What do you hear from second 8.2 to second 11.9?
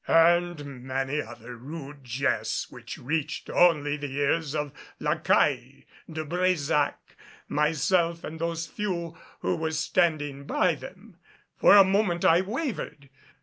and those few who were standing by them. For a